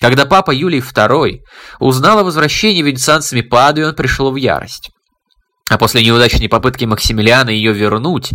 Когда 0.00 0.26
папа 0.26 0.50
Юлий 0.50 0.80
II 0.80 1.40
узнал 1.80 2.18
о 2.20 2.24
возвращении 2.24 2.82
венецианцами 2.82 3.40
Падуи, 3.40 3.84
он 3.84 3.94
пришел 3.94 4.30
в 4.30 4.36
ярость. 4.36 4.90
А 5.68 5.78
после 5.78 6.04
неудачной 6.04 6.48
попытки 6.48 6.84
Максимилиана 6.84 7.50
ее 7.50 7.72
вернуть, 7.72 8.30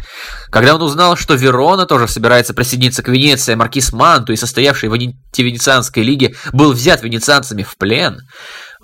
когда 0.49 0.75
он 0.75 0.81
узнал, 0.81 1.15
что 1.15 1.35
Верона 1.35 1.85
тоже 1.85 2.09
собирается 2.09 2.53
присоединиться 2.53 3.03
к 3.03 3.07
Венеции, 3.07 3.53
а 3.53 3.55
маркиз 3.55 3.93
Манту 3.93 4.33
и 4.33 4.35
состоявший 4.35 4.89
в 4.89 4.93
антивенецианской 4.93 6.03
лиге 6.03 6.35
был 6.51 6.73
взят 6.73 7.03
венецианцами 7.03 7.63
в 7.63 7.77
плен, 7.77 8.19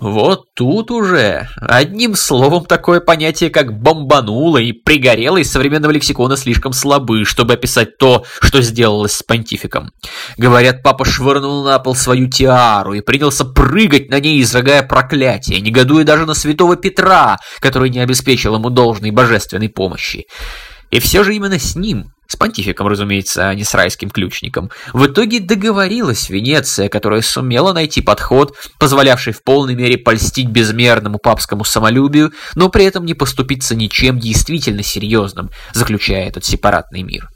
вот 0.00 0.54
тут 0.54 0.92
уже, 0.92 1.48
одним 1.60 2.14
словом, 2.14 2.64
такое 2.64 3.00
понятие, 3.00 3.50
как 3.50 3.80
«бомбануло» 3.80 4.58
и 4.58 4.72
«пригорело» 4.72 5.38
из 5.38 5.50
современного 5.50 5.90
лексикона 5.90 6.36
слишком 6.36 6.72
слабы, 6.72 7.24
чтобы 7.24 7.54
описать 7.54 7.98
то, 7.98 8.24
что 8.40 8.62
сделалось 8.62 9.14
с 9.14 9.22
понтификом. 9.24 9.90
Говорят, 10.36 10.84
папа 10.84 11.04
швырнул 11.04 11.64
на 11.64 11.80
пол 11.80 11.96
свою 11.96 12.28
тиару 12.28 12.94
и 12.94 13.00
принялся 13.00 13.44
прыгать 13.44 14.08
на 14.08 14.20
ней, 14.20 14.40
изрыгая 14.40 14.84
проклятие, 14.84 15.60
негодуя 15.60 16.04
даже 16.04 16.26
на 16.26 16.34
святого 16.34 16.76
Петра, 16.76 17.38
который 17.58 17.90
не 17.90 17.98
обеспечил 17.98 18.54
ему 18.54 18.70
должной 18.70 19.10
божественной 19.10 19.68
помощи. 19.68 20.26
И 20.90 21.00
все 21.00 21.24
же 21.24 21.34
именно 21.34 21.58
с 21.58 21.74
ним, 21.74 22.12
с 22.28 22.36
понтификом, 22.36 22.86
разумеется, 22.86 23.48
а 23.48 23.54
не 23.54 23.64
с 23.64 23.74
райским 23.74 24.10
ключником, 24.10 24.70
в 24.92 25.06
итоге 25.06 25.40
договорилась 25.40 26.28
Венеция, 26.28 26.90
которая 26.90 27.22
сумела 27.22 27.72
найти 27.72 28.02
подход, 28.02 28.54
позволявший 28.78 29.32
в 29.32 29.42
полной 29.42 29.74
мере 29.74 29.96
польстить 29.96 30.48
безмерному 30.48 31.18
папскому 31.18 31.64
самолюбию, 31.64 32.32
но 32.54 32.68
при 32.68 32.84
этом 32.84 33.06
не 33.06 33.14
поступиться 33.14 33.74
ничем 33.74 34.18
действительно 34.18 34.82
серьезным, 34.82 35.50
заключая 35.72 36.28
этот 36.28 36.44
сепаратный 36.44 37.02
мир. 37.02 37.30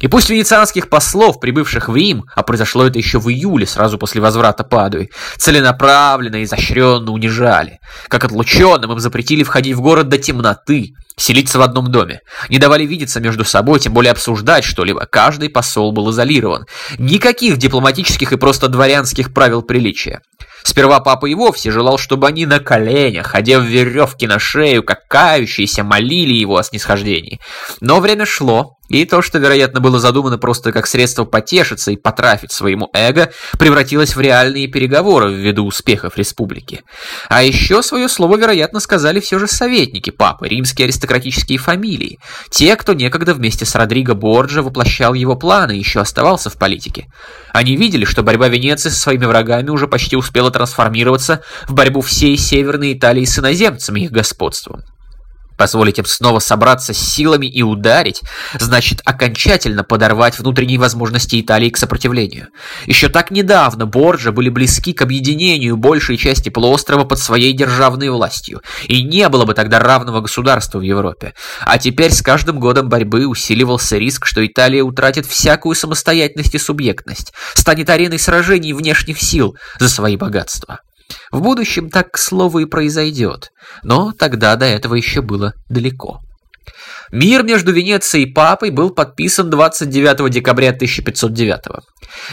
И 0.00 0.08
пусть 0.08 0.30
венецианских 0.30 0.88
послов, 0.88 1.38
прибывших 1.38 1.90
в 1.90 1.94
Рим, 1.94 2.24
а 2.34 2.42
произошло 2.42 2.86
это 2.86 2.98
еще 2.98 3.20
в 3.20 3.28
июле, 3.28 3.66
сразу 3.66 3.98
после 3.98 4.22
возврата 4.22 4.64
Падуи, 4.64 5.10
целенаправленно 5.36 6.36
и 6.36 6.44
изощренно 6.44 7.12
унижали. 7.12 7.78
Как 8.08 8.24
отлученным 8.24 8.92
им 8.92 8.98
запретили 8.98 9.42
входить 9.42 9.76
в 9.76 9.82
город 9.82 10.08
до 10.08 10.16
темноты, 10.16 10.94
селиться 11.16 11.58
в 11.58 11.62
одном 11.62 11.90
доме. 11.90 12.20
Не 12.48 12.58
давали 12.58 12.84
видеться 12.84 13.20
между 13.20 13.44
собой, 13.44 13.80
тем 13.80 13.92
более 13.92 14.12
обсуждать 14.12 14.64
что-либо. 14.64 15.06
Каждый 15.06 15.50
посол 15.50 15.92
был 15.92 16.10
изолирован. 16.10 16.66
Никаких 16.98 17.56
дипломатических 17.56 18.32
и 18.32 18.36
просто 18.36 18.68
дворянских 18.68 19.32
правил 19.32 19.62
приличия. 19.62 20.20
Сперва 20.62 21.00
папа 21.00 21.26
и 21.26 21.34
вовсе 21.34 21.70
желал, 21.70 21.98
чтобы 21.98 22.28
они 22.28 22.46
на 22.46 22.60
коленях, 22.60 23.34
одев 23.34 23.64
веревки 23.64 24.26
на 24.26 24.38
шею, 24.38 24.82
как 24.82 25.08
кающиеся, 25.08 25.84
молили 25.84 26.34
его 26.34 26.58
о 26.58 26.62
снисхождении. 26.62 27.40
Но 27.80 28.00
время 28.00 28.26
шло, 28.26 28.76
и 28.90 29.04
то, 29.04 29.22
что, 29.22 29.38
вероятно, 29.38 29.80
было 29.80 30.00
задумано 30.00 30.36
просто 30.36 30.72
как 30.72 30.86
средство 30.86 31.24
потешиться 31.24 31.92
и 31.92 31.96
потрафить 31.96 32.52
своему 32.52 32.90
эго, 32.92 33.32
превратилось 33.58 34.16
в 34.16 34.20
реальные 34.20 34.66
переговоры 34.66 35.32
ввиду 35.32 35.64
успехов 35.64 36.18
республики. 36.18 36.82
А 37.28 37.42
еще 37.42 37.82
свое 37.82 38.08
слово, 38.08 38.36
вероятно, 38.36 38.80
сказали 38.80 39.20
все 39.20 39.38
же 39.38 39.46
советники 39.46 40.10
папы, 40.10 40.48
римские 40.48 40.86
аристократические 41.00 41.58
фамилии. 41.58 42.18
Те, 42.50 42.76
кто 42.76 42.92
некогда 42.92 43.34
вместе 43.34 43.64
с 43.64 43.74
Родриго 43.74 44.14
Борджа 44.14 44.62
воплощал 44.62 45.14
его 45.14 45.34
планы 45.36 45.72
еще 45.72 46.00
оставался 46.00 46.50
в 46.50 46.58
политике. 46.58 47.06
Они 47.52 47.76
видели, 47.76 48.04
что 48.04 48.22
борьба 48.22 48.48
Венеции 48.48 48.90
со 48.90 48.98
своими 48.98 49.24
врагами 49.24 49.70
уже 49.70 49.88
почти 49.88 50.16
успела 50.16 50.50
трансформироваться 50.50 51.42
в 51.66 51.74
борьбу 51.74 52.00
всей 52.02 52.36
Северной 52.36 52.92
Италии 52.92 53.24
с 53.24 53.38
иноземцами 53.38 54.00
их 54.00 54.10
господством. 54.10 54.82
Позволить 55.60 55.98
им 55.98 56.06
снова 56.06 56.38
собраться 56.38 56.94
с 56.94 56.98
силами 56.98 57.44
и 57.44 57.60
ударить, 57.60 58.22
значит 58.58 59.02
окончательно 59.04 59.84
подорвать 59.84 60.38
внутренние 60.38 60.78
возможности 60.78 61.38
Италии 61.38 61.68
к 61.68 61.76
сопротивлению. 61.76 62.46
Еще 62.86 63.10
так 63.10 63.30
недавно 63.30 63.84
Борджа 63.84 64.32
были 64.32 64.48
близки 64.48 64.94
к 64.94 65.02
объединению 65.02 65.76
большей 65.76 66.16
части 66.16 66.48
полуострова 66.48 67.04
под 67.04 67.18
своей 67.18 67.52
державной 67.52 68.08
властью, 68.08 68.62
и 68.88 69.02
не 69.02 69.28
было 69.28 69.44
бы 69.44 69.52
тогда 69.52 69.80
равного 69.80 70.22
государства 70.22 70.78
в 70.78 70.82
Европе. 70.82 71.34
А 71.60 71.76
теперь 71.76 72.12
с 72.12 72.22
каждым 72.22 72.58
годом 72.58 72.88
борьбы 72.88 73.26
усиливался 73.26 73.98
риск, 73.98 74.24
что 74.24 74.46
Италия 74.46 74.82
утратит 74.82 75.26
всякую 75.26 75.74
самостоятельность 75.74 76.54
и 76.54 76.58
субъектность, 76.58 77.34
станет 77.52 77.90
ареной 77.90 78.18
сражений 78.18 78.72
внешних 78.72 79.20
сил 79.20 79.54
за 79.78 79.90
свои 79.90 80.16
богатства. 80.16 80.80
В 81.30 81.40
будущем 81.40 81.90
так, 81.90 82.12
к 82.12 82.18
слову, 82.18 82.60
и 82.60 82.64
произойдет, 82.64 83.52
но 83.82 84.12
тогда 84.12 84.56
до 84.56 84.66
этого 84.66 84.94
еще 84.94 85.22
было 85.22 85.54
далеко. 85.68 86.20
Мир 87.12 87.42
между 87.42 87.72
Венецией 87.72 88.24
и 88.24 88.32
Папой 88.32 88.70
был 88.70 88.90
подписан 88.90 89.50
29 89.50 90.30
декабря 90.30 90.68
1509 90.70 91.84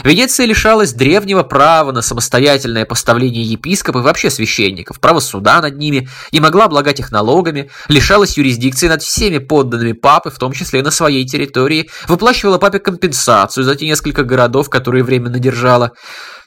Венеция 0.03 0.45
лишалась 0.45 0.93
древнего 0.93 1.43
права 1.43 1.91
на 1.91 2.01
самостоятельное 2.01 2.85
поставление 2.85 3.43
епископов 3.43 4.01
и 4.01 4.05
вообще 4.05 4.29
священников, 4.29 4.99
права 4.99 5.19
суда 5.19 5.61
над 5.61 5.77
ними, 5.77 6.07
не 6.31 6.39
могла 6.39 6.65
облагать 6.65 6.99
их 6.99 7.11
налогами, 7.11 7.69
лишалась 7.87 8.37
юрисдикции 8.37 8.87
над 8.87 9.01
всеми 9.01 9.39
подданными 9.39 9.93
Папы, 9.93 10.29
в 10.29 10.37
том 10.37 10.51
числе 10.53 10.83
на 10.83 10.91
своей 10.91 11.25
территории, 11.25 11.89
выплачивала 12.07 12.57
Папе 12.59 12.79
компенсацию 12.79 13.63
за 13.63 13.75
те 13.75 13.87
несколько 13.87 14.23
городов, 14.23 14.69
которые 14.69 15.03
временно 15.03 15.39
держала. 15.39 15.93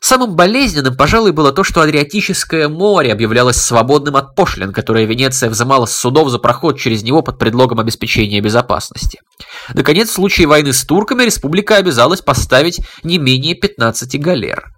Самым 0.01 0.35
болезненным, 0.35 0.97
пожалуй, 0.97 1.33
было 1.33 1.53
то, 1.53 1.63
что 1.63 1.83
Адриатическое 1.83 2.69
море 2.69 3.13
объявлялось 3.13 3.57
свободным 3.57 4.17
от 4.17 4.35
пошлин, 4.35 4.73
которые 4.73 5.07
Венеция 5.07 5.51
взимала 5.51 5.85
с 5.85 5.95
судов 5.95 6.31
за 6.31 6.39
проход 6.39 6.79
через 6.79 7.03
него 7.03 7.23
под 7.23 7.39
предлогом 7.39 7.81
обеспечения 7.81 8.41
безопасности. 8.41 9.21
Наконец, 9.75 10.09
в 10.09 10.15
случае 10.15 10.47
войны 10.47 10.73
с 10.73 10.85
турками 10.85 11.25
республика 11.25 11.77
обязалась 11.77 12.23
поставить 12.23 12.81
не 13.03 13.19
менее 13.19 13.55
15 13.55 14.19
галер. 14.21 14.73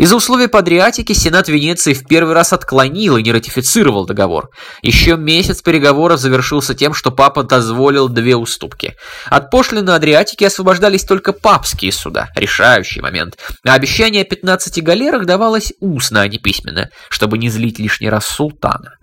Из-за 0.00 0.16
условий 0.16 0.46
по 0.46 0.60
Адриатике 0.60 1.12
Сенат 1.12 1.48
Венеции 1.48 1.92
в 1.92 2.06
первый 2.06 2.32
раз 2.32 2.54
отклонил 2.54 3.18
и 3.18 3.22
не 3.22 3.32
ратифицировал 3.32 4.06
договор. 4.06 4.48
Еще 4.80 5.18
месяц 5.18 5.60
переговоров 5.60 6.18
завершился 6.18 6.74
тем, 6.74 6.94
что 6.94 7.10
папа 7.10 7.42
дозволил 7.42 8.08
две 8.08 8.34
уступки. 8.34 8.96
От 9.26 9.50
пошлины 9.50 9.82
на 9.82 9.96
Адриатике 9.96 10.46
освобождались 10.46 11.04
только 11.04 11.34
папские 11.34 11.92
суда, 11.92 12.30
решающий 12.34 13.02
момент, 13.02 13.36
а 13.62 13.74
обещание 13.74 14.22
о 14.22 14.24
15 14.24 14.82
галерах 14.82 15.26
давалось 15.26 15.74
устно, 15.80 16.22
а 16.22 16.28
не 16.28 16.38
письменно, 16.38 16.88
чтобы 17.10 17.36
не 17.36 17.50
злить 17.50 17.78
лишний 17.78 18.08
раз 18.08 18.24
султана. 18.24 18.94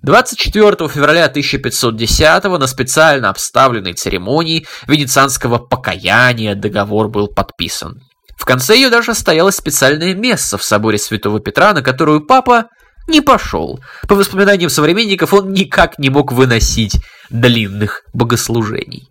24 0.00 0.88
февраля 0.88 1.26
1510 1.26 2.44
на 2.44 2.66
специально 2.66 3.28
обставленной 3.28 3.92
церемонии 3.92 4.66
венецианского 4.86 5.58
покаяния 5.58 6.54
договор 6.54 7.08
был 7.08 7.28
подписан. 7.28 8.00
В 8.38 8.44
конце 8.44 8.76
ее 8.76 8.88
даже 8.88 9.14
стояло 9.14 9.50
специальное 9.50 10.14
место 10.14 10.56
в 10.56 10.64
соборе 10.64 10.96
Святого 10.96 11.40
Петра, 11.40 11.74
на 11.74 11.82
которую 11.82 12.24
папа 12.24 12.68
не 13.08 13.20
пошел. 13.20 13.80
По 14.06 14.14
воспоминаниям 14.14 14.70
современников, 14.70 15.34
он 15.34 15.52
никак 15.52 15.98
не 15.98 16.08
мог 16.08 16.32
выносить 16.32 16.96
длинных 17.30 18.04
богослужений. 18.14 19.08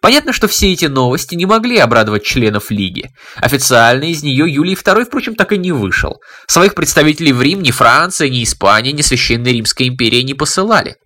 Понятно, 0.00 0.32
что 0.32 0.48
все 0.48 0.72
эти 0.72 0.84
новости 0.84 1.34
не 1.34 1.46
могли 1.46 1.78
обрадовать 1.78 2.24
членов 2.24 2.70
Лиги. 2.70 3.10
Официально 3.36 4.04
из 4.04 4.22
нее 4.22 4.44
Юлий 4.48 4.74
II, 4.74 5.04
впрочем, 5.06 5.34
так 5.34 5.52
и 5.52 5.58
не 5.58 5.72
вышел. 5.72 6.20
Своих 6.46 6.74
представителей 6.74 7.32
в 7.32 7.40
Рим 7.40 7.62
ни 7.62 7.70
Франция, 7.70 8.28
ни 8.28 8.44
Испания, 8.44 8.92
ни 8.92 9.02
Священная 9.02 9.52
Римская 9.52 9.88
империя 9.88 10.22
не 10.22 10.34
посылали. 10.34 10.96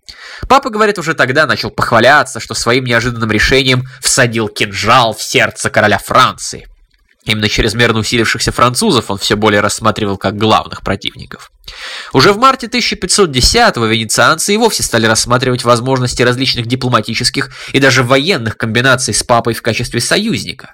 Папа, 0.49 0.69
говорит, 0.69 0.99
уже 0.99 1.13
тогда 1.13 1.45
начал 1.45 1.71
похваляться, 1.71 2.39
что 2.39 2.53
своим 2.53 2.83
неожиданным 2.83 3.31
решением 3.31 3.83
всадил 4.01 4.49
кинжал 4.49 5.13
в 5.13 5.21
сердце 5.21 5.69
короля 5.69 5.97
Франции. 5.97 6.67
Именно 7.23 7.49
чрезмерно 7.49 7.99
усилившихся 7.99 8.51
французов 8.51 9.11
он 9.11 9.17
все 9.17 9.35
более 9.35 9.61
рассматривал 9.61 10.17
как 10.17 10.37
главных 10.37 10.81
противников. 10.81 11.51
Уже 12.13 12.33
в 12.33 12.37
марте 12.37 12.67
1510-го 12.67 13.85
венецианцы 13.85 14.53
и 14.53 14.57
вовсе 14.57 14.81
стали 14.81 15.05
рассматривать 15.05 15.63
возможности 15.63 16.23
различных 16.23 16.65
дипломатических 16.65 17.51
и 17.73 17.79
даже 17.79 18.03
военных 18.03 18.57
комбинаций 18.57 19.13
с 19.13 19.23
папой 19.23 19.53
в 19.53 19.61
качестве 19.61 20.01
союзника. 20.01 20.73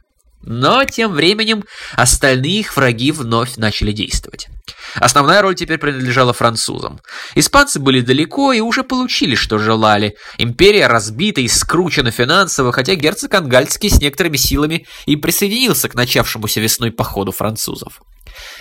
Но 0.49 0.85
тем 0.85 1.11
временем 1.11 1.65
остальные 1.93 2.61
их 2.61 2.77
враги 2.77 3.11
вновь 3.11 3.57
начали 3.57 3.91
действовать. 3.91 4.47
Основная 4.95 5.41
роль 5.41 5.55
теперь 5.55 5.77
принадлежала 5.77 6.31
французам. 6.31 7.01
Испанцы 7.35 7.79
были 7.81 7.99
далеко 7.99 8.53
и 8.53 8.61
уже 8.61 8.83
получили, 8.85 9.35
что 9.35 9.57
желали. 9.57 10.15
Империя 10.37 10.87
разбита 10.87 11.41
и 11.41 11.49
скручена 11.49 12.11
финансово, 12.11 12.71
хотя 12.71 12.95
герцог 12.95 13.33
Ангальский 13.33 13.89
с 13.89 13.99
некоторыми 13.99 14.37
силами 14.37 14.87
и 15.05 15.17
присоединился 15.17 15.89
к 15.89 15.95
начавшемуся 15.95 16.61
весной 16.61 16.93
походу 16.93 17.33
французов. 17.33 17.99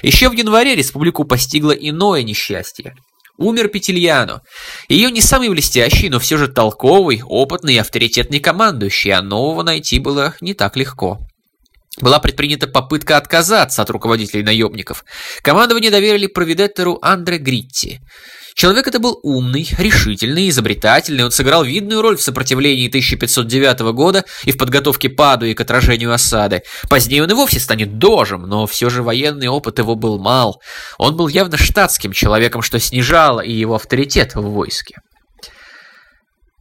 Еще 0.02 0.28
в 0.28 0.32
январе 0.32 0.74
республику 0.74 1.22
постигло 1.22 1.70
иное 1.70 2.24
несчастье. 2.24 2.96
Умер 3.38 3.68
Петельяно. 3.68 4.40
Ее 4.88 5.12
не 5.12 5.20
самый 5.20 5.50
блестящий, 5.50 6.08
но 6.08 6.18
все 6.18 6.36
же 6.36 6.48
толковый, 6.48 7.22
опытный 7.22 7.74
и 7.74 7.78
авторитетный 7.78 8.40
командующий, 8.40 9.12
а 9.12 9.22
нового 9.22 9.62
найти 9.62 10.00
было 10.00 10.34
не 10.40 10.52
так 10.52 10.76
легко. 10.76 11.20
Была 12.00 12.18
предпринята 12.18 12.66
попытка 12.66 13.16
отказаться 13.16 13.82
от 13.82 13.90
руководителей 13.90 14.42
наемников. 14.42 15.04
Командование 15.42 15.90
доверили 15.90 16.26
провидеттору 16.26 16.98
Андре 17.00 17.38
Гритти. 17.38 18.00
Человек 18.54 18.86
это 18.86 18.98
был 18.98 19.20
умный, 19.22 19.68
решительный, 19.78 20.48
изобретательный, 20.48 21.24
он 21.24 21.30
сыграл 21.30 21.62
видную 21.62 22.00
роль 22.00 22.16
в 22.16 22.22
сопротивлении 22.22 22.88
1509 22.88 23.80
года 23.92 24.24
и 24.44 24.50
в 24.50 24.56
подготовке 24.56 25.10
Падуи 25.10 25.52
к 25.52 25.60
отражению 25.60 26.12
осады. 26.12 26.62
Позднее 26.88 27.22
он 27.22 27.30
и 27.30 27.34
вовсе 27.34 27.60
станет 27.60 27.98
дожем, 27.98 28.42
но 28.42 28.66
все 28.66 28.88
же 28.88 29.02
военный 29.02 29.48
опыт 29.48 29.78
его 29.78 29.94
был 29.94 30.18
мал. 30.18 30.62
Он 30.96 31.16
был 31.16 31.28
явно 31.28 31.58
штатским 31.58 32.12
человеком, 32.12 32.62
что 32.62 32.78
снижало 32.78 33.40
и 33.40 33.52
его 33.52 33.74
авторитет 33.74 34.34
в 34.34 34.40
войске. 34.40 34.96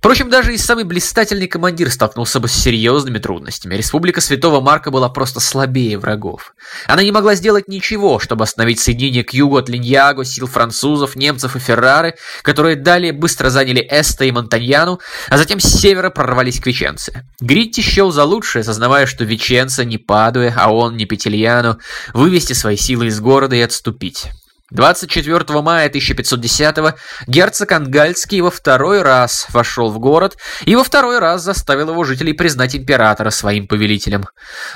Впрочем, 0.06 0.30
даже 0.30 0.54
и 0.54 0.58
самый 0.60 0.84
блистательный 0.84 1.48
командир 1.48 1.90
столкнулся 1.90 2.40
бы 2.40 2.48
с 2.48 2.54
серьезными 2.54 3.18
трудностями. 3.18 3.74
Республика 3.74 4.22
Святого 4.22 4.62
Марка 4.62 4.92
была 4.92 5.10
просто 5.10 5.40
слабее 5.40 5.98
врагов. 5.98 6.54
Она 6.86 7.02
не 7.02 7.12
могла 7.12 7.34
сделать 7.34 7.68
ничего, 7.68 8.20
чтобы 8.20 8.44
остановить 8.44 8.80
соединение 8.80 9.24
к 9.24 9.34
югу 9.34 9.58
от 9.58 9.68
Линьяго 9.68 10.24
сил 10.24 10.46
французов, 10.46 11.16
немцев 11.16 11.56
и 11.56 11.60
Феррары, 11.60 12.14
которые 12.44 12.76
далее 12.76 13.14
быстро 13.14 13.50
заняли 13.50 13.82
Эста 13.82 14.26
и 14.26 14.32
Монтаньяну, 14.32 15.00
а 15.28 15.38
затем 15.40 15.60
с 15.60 15.64
севера 15.64 16.12
прорвались 16.12 16.60
к 16.60 16.68
Веченце. 16.68 17.28
Гритти 17.40 17.82
счел 17.82 18.12
за 18.12 18.26
лучшее, 18.26 18.62
осознавая, 18.62 19.08
что 19.08 19.24
Веченца 19.24 19.86
не 19.86 19.98
Падуя, 19.98 20.54
а 20.56 20.72
он 20.72 20.98
не 20.98 21.06
Петельяну, 21.06 21.80
вывести 22.14 22.54
свои 22.54 22.78
силы 22.78 23.08
из 23.08 23.20
города 23.20 23.56
и 23.56 23.62
отступить. 23.62 24.28
24 24.72 25.62
мая 25.62 25.90
1510-го 25.90 26.96
герцог 27.28 27.72
Ангальский 27.72 28.42
во 28.42 28.50
второй 28.50 29.04
раз 29.04 29.46
вошел 29.52 29.92
в 29.92 30.00
город 30.00 30.38
и 30.66 30.76
во 30.76 30.84
второй 30.84 31.20
раз 31.20 31.44
заставил 31.44 31.92
его 31.92 32.04
жителей 32.04 32.34
признать 32.34 32.76
императора 32.76 33.30
своим 33.30 33.68
повелителем. 33.68 34.26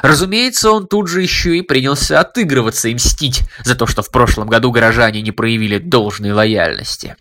Разумеется, 0.04 0.72
он 0.72 0.88
тут 0.88 1.08
же 1.08 1.24
еще 1.24 1.58
и 1.58 1.64
принялся 1.64 2.20
отыгрываться 2.20 2.90
и 2.90 2.94
мстить 2.94 3.42
за 3.64 3.76
то, 3.76 3.88
что 3.88 4.04
в 4.04 4.12
прошлом 4.12 4.48
году 4.48 4.72
горожане 4.72 5.24
не 5.24 5.32
проявили 5.32 5.80
должной 5.80 6.34
лояльности. 6.34 7.16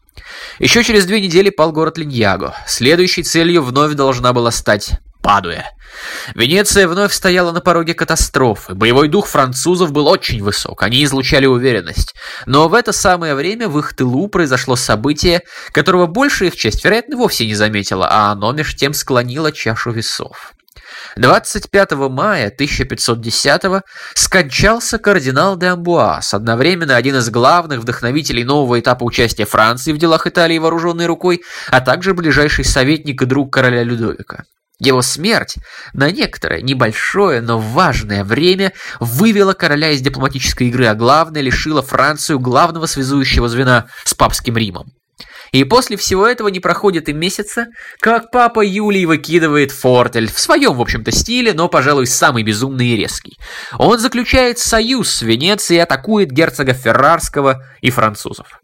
Еще 0.59 0.85
через 0.85 1.07
две 1.07 1.23
недели 1.23 1.49
пал 1.49 1.73
город 1.73 1.97
Линьяго. 1.97 2.55
Следующей 2.67 3.23
целью 3.23 3.63
вновь 3.63 3.95
должна 3.95 4.35
была 4.35 4.51
стать 4.51 4.99
Падуя. 5.29 5.73
Венеция 6.35 6.89
вновь 6.89 7.13
стояла 7.13 7.53
на 7.53 7.61
пороге 7.61 7.93
катастрофы. 7.93 8.73
Боевой 8.75 9.09
дух 9.09 9.27
французов 9.27 9.93
был 9.93 10.09
очень 10.09 10.43
высок, 10.43 10.83
они 10.83 11.05
излучали 11.05 11.45
уверенность. 11.45 12.15
Но 12.47 12.67
в 12.71 12.73
это 12.73 12.93
самое 12.93 13.35
время 13.35 13.69
в 13.69 13.79
их 13.79 13.95
тылу 13.95 14.29
произошло 14.29 14.75
событие, 14.75 15.43
которого 15.73 16.07
большая 16.07 16.49
их 16.49 16.57
часть, 16.57 16.83
вероятно, 16.83 17.19
вовсе 17.19 17.45
не 17.45 17.55
заметила, 17.55 18.09
а 18.11 18.33
оно 18.33 18.53
меж 18.53 18.75
тем 18.75 18.95
склонило 18.95 19.53
чашу 19.53 19.91
весов. 19.91 20.55
25 21.17 21.93
мая 22.09 22.47
1510 22.47 23.83
скончался 24.15 24.97
кардинал 24.97 25.59
де 25.59 25.67
Амбуаз, 25.67 26.33
одновременно 26.33 26.97
один 26.97 27.17
из 27.17 27.29
главных 27.29 27.81
вдохновителей 27.81 28.45
нового 28.45 28.81
этапа 28.81 29.05
участия 29.05 29.45
Франции 29.45 29.93
в 29.93 29.99
делах 29.99 30.27
Италии 30.27 30.57
вооруженной 30.57 31.05
рукой, 31.05 31.43
а 31.71 31.83
также 31.83 32.15
ближайший 32.15 32.65
советник 32.65 33.21
и 33.21 33.27
друг 33.27 33.53
короля 33.53 33.83
Людовика. 33.83 34.45
Его 34.81 35.03
смерть 35.03 35.57
на 35.93 36.11
некоторое, 36.13 36.63
небольшое, 36.63 37.41
но 37.41 37.59
важное 37.59 38.23
время 38.23 38.73
вывела 39.01 39.53
короля 39.53 39.91
из 39.91 40.01
дипломатической 40.01 40.69
игры, 40.69 40.87
а 40.87 40.95
главное 40.95 41.43
лишила 41.43 41.83
Францию 41.83 42.39
главного 42.39 42.87
связующего 42.87 43.49
звена 43.49 43.87
с 44.05 44.15
папским 44.15 44.57
Римом. 44.57 44.87
И 45.51 45.65
после 45.65 45.97
всего 45.97 46.27
этого 46.27 46.49
не 46.49 46.61
проходит 46.61 47.09
и 47.09 47.13
месяца, 47.13 47.67
как 48.01 48.31
папа 48.31 48.65
Юлий 48.65 49.07
выкидывает 49.07 49.73
фортель 49.73 50.31
в 50.31 50.39
своем, 50.39 50.75
в 50.75 50.81
общем-то, 50.81 51.11
стиле, 51.11 51.55
но, 51.55 51.69
пожалуй, 51.69 52.07
самый 52.07 52.43
безумный 52.43 52.89
и 52.89 52.97
резкий. 52.97 53.37
Он 53.79 53.99
заключает 53.99 54.59
союз 54.59 55.11
с 55.11 55.23
Венецией 55.23 55.79
и 55.79 55.83
атакует 55.83 56.31
герцога 56.31 56.75
Феррарского 56.75 57.65
и 57.81 57.91
французов. 57.91 58.61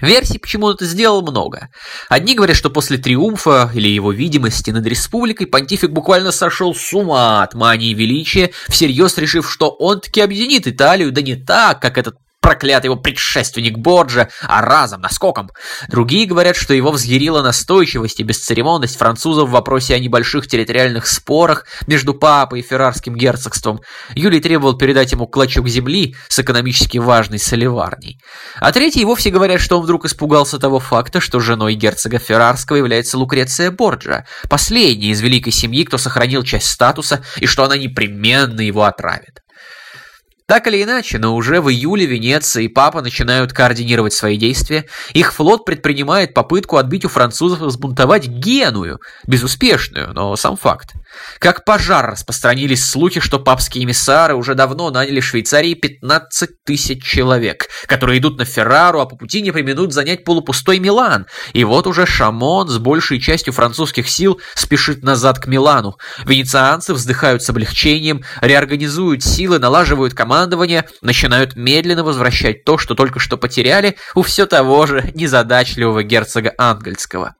Версий, 0.00 0.38
почему 0.38 0.66
он 0.66 0.74
это 0.74 0.84
сделал, 0.84 1.22
много. 1.22 1.68
Одни 2.08 2.34
говорят, 2.34 2.56
что 2.56 2.70
после 2.70 2.98
триумфа 2.98 3.70
или 3.74 3.88
его 3.88 4.12
видимости 4.12 4.70
над 4.70 4.86
республикой 4.86 5.46
понтифик 5.46 5.90
буквально 5.90 6.32
сошел 6.32 6.74
с 6.74 6.92
ума 6.92 7.42
от 7.42 7.54
мании 7.54 7.94
величия, 7.94 8.50
всерьез 8.68 9.18
решив, 9.18 9.50
что 9.50 9.70
он 9.70 10.00
таки 10.00 10.20
объединит 10.20 10.66
Италию, 10.66 11.12
да 11.12 11.22
не 11.22 11.36
так, 11.36 11.80
как 11.80 11.98
этот 11.98 12.16
проклятый 12.40 12.88
его 12.88 12.96
предшественник 12.96 13.78
Борджа, 13.78 14.28
а 14.42 14.62
разом, 14.62 15.00
наскоком. 15.02 15.50
Другие 15.88 16.26
говорят, 16.26 16.56
что 16.56 16.74
его 16.74 16.90
взъярила 16.90 17.42
настойчивость 17.42 18.20
и 18.20 18.22
бесцеремонность 18.22 18.96
французов 18.96 19.48
в 19.48 19.52
вопросе 19.52 19.94
о 19.94 19.98
небольших 19.98 20.46
территориальных 20.46 21.06
спорах 21.06 21.66
между 21.86 22.14
папой 22.14 22.60
и 22.60 22.62
феррарским 22.62 23.14
герцогством. 23.14 23.80
Юлий 24.14 24.40
требовал 24.40 24.76
передать 24.76 25.12
ему 25.12 25.26
клочок 25.26 25.68
земли 25.68 26.16
с 26.28 26.38
экономически 26.38 26.98
важной 26.98 27.38
соливарней. 27.38 28.18
А 28.56 28.72
третьи 28.72 29.04
вовсе 29.04 29.30
говорят, 29.30 29.60
что 29.60 29.78
он 29.78 29.84
вдруг 29.84 30.06
испугался 30.06 30.58
того 30.58 30.80
факта, 30.80 31.20
что 31.20 31.40
женой 31.40 31.74
герцога 31.74 32.18
Феррарского 32.18 32.76
является 32.76 33.18
Лукреция 33.18 33.70
Борджа, 33.70 34.24
последняя 34.48 35.10
из 35.10 35.20
великой 35.20 35.52
семьи, 35.52 35.84
кто 35.84 35.98
сохранил 35.98 36.42
часть 36.42 36.70
статуса, 36.70 37.22
и 37.36 37.46
что 37.46 37.64
она 37.64 37.76
непременно 37.76 38.60
его 38.60 38.84
отравит. 38.84 39.40
Так 40.50 40.66
или 40.66 40.82
иначе, 40.82 41.18
но 41.18 41.36
уже 41.36 41.60
в 41.60 41.70
июле 41.70 42.06
Венеция 42.06 42.64
и 42.64 42.68
Папа 42.68 43.02
начинают 43.02 43.52
координировать 43.52 44.12
свои 44.12 44.36
действия. 44.36 44.84
Их 45.12 45.32
флот 45.32 45.64
предпринимает 45.64 46.34
попытку 46.34 46.76
отбить 46.78 47.04
у 47.04 47.08
французов 47.08 47.62
и 47.62 47.70
сбунтовать 47.70 48.26
Геную. 48.26 48.98
Безуспешную, 49.28 50.12
но 50.12 50.34
сам 50.34 50.56
факт. 50.56 50.94
Как 51.38 51.64
пожар 51.64 52.10
распространились 52.10 52.84
слухи, 52.84 53.20
что 53.20 53.38
папские 53.38 53.84
эмиссары 53.84 54.34
уже 54.34 54.54
давно 54.54 54.90
наняли 54.90 55.20
в 55.20 55.24
Швейцарии 55.24 55.74
15 55.74 56.64
тысяч 56.64 57.02
человек, 57.02 57.68
которые 57.86 58.18
идут 58.18 58.38
на 58.38 58.44
Феррару, 58.44 59.00
а 59.00 59.06
по 59.06 59.16
пути 59.16 59.40
не 59.40 59.50
применут 59.50 59.92
занять 59.92 60.24
полупустой 60.24 60.78
Милан. 60.78 61.26
И 61.52 61.64
вот 61.64 61.86
уже 61.86 62.06
Шамон 62.06 62.68
с 62.68 62.78
большей 62.78 63.20
частью 63.20 63.52
французских 63.52 64.08
сил 64.08 64.40
спешит 64.54 65.02
назад 65.02 65.38
к 65.38 65.46
Милану. 65.46 65.96
Венецианцы 66.24 66.94
вздыхают 66.94 67.42
с 67.42 67.50
облегчением, 67.50 68.22
реорганизуют 68.40 69.22
силы, 69.22 69.58
налаживают 69.58 70.14
командование, 70.14 70.88
начинают 71.02 71.56
медленно 71.56 72.04
возвращать 72.04 72.64
то, 72.64 72.78
что 72.78 72.94
только 72.94 73.18
что 73.18 73.36
потеряли 73.36 73.96
у 74.14 74.22
все 74.22 74.46
того 74.46 74.86
же 74.86 75.10
незадачливого 75.14 76.02
герцога 76.02 76.54
Ангельского. 76.58 77.34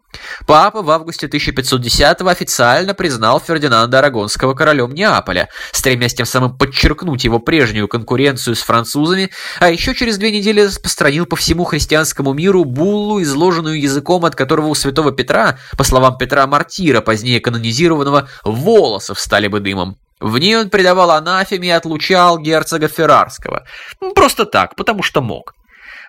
Папа 0.47 0.83
в 0.83 0.91
августе 0.91 1.27
1510 1.27 2.21
официально 2.23 2.95
признал 2.95 3.41
Фердинанда 3.41 3.99
Арагонского 3.99 4.55
королем 4.55 4.93
Неаполя, 4.93 5.49
стремясь 5.73 6.15
тем 6.15 6.27
самым 6.27 6.57
подчеркнуть 6.57 7.25
его 7.25 7.39
прежнюю 7.39 7.89
конкуренцию 7.89 8.57
с 8.57 8.63
французами, 8.63 9.31
а 9.59 9.71
еще 9.71 9.95
через 9.95 10.19
две 10.19 10.33
недели 10.33 10.63
распространил 10.63 11.27
по 11.27 11.37
всему 11.37 11.65
христианскому 11.65 12.33
миру 12.33 12.65
буллу, 12.65 13.23
изложенную 13.23 13.81
языком, 13.81 14.25
от 14.25 14.35
которого 14.35 14.67
у 14.67 14.75
святого 14.75 15.13
Петра, 15.13 15.59
по 15.77 15.85
словам 15.85 16.19
Петра 16.19 16.47
Мартира, 16.47 17.01
позднее 17.01 17.41
канонизированного, 17.41 18.29
волосы 18.45 19.15
встали 19.15 19.49
бы 19.49 19.61
дымом. 19.61 19.99
В 20.21 20.37
ней 20.37 20.57
он 20.57 20.69
предавал 20.69 21.13
анафеме 21.13 21.69
и 21.69 21.73
отлучал 21.73 22.39
герцога 22.39 22.89
Феррарского. 22.89 23.67
Просто 24.15 24.45
так, 24.45 24.77
потому 24.77 25.03
что 25.03 25.23
мог. 25.23 25.55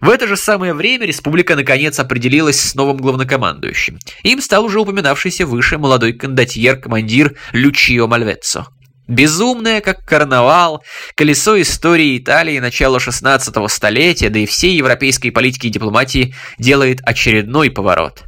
В 0.01 0.09
это 0.09 0.25
же 0.25 0.35
самое 0.35 0.73
время 0.73 1.05
республика 1.05 1.55
наконец 1.55 1.99
определилась 1.99 2.59
с 2.59 2.73
новым 2.73 2.97
главнокомандующим. 2.97 3.99
Им 4.23 4.41
стал 4.41 4.65
уже 4.65 4.79
упоминавшийся 4.79 5.45
выше 5.45 5.77
молодой 5.77 6.13
кондотьер-командир 6.13 7.37
Лючио 7.53 8.07
Мальвеццо. 8.07 8.67
Безумное, 9.07 9.79
как 9.81 10.03
карнавал, 10.03 10.83
колесо 11.15 11.59
истории 11.61 12.17
Италии 12.17 12.57
начала 12.57 12.99
16 12.99 13.55
столетия, 13.69 14.29
да 14.29 14.39
и 14.39 14.45
всей 14.47 14.75
европейской 14.75 15.29
политики 15.29 15.67
и 15.67 15.71
дипломатии 15.71 16.33
делает 16.57 17.01
очередной 17.03 17.69
поворот. 17.69 18.23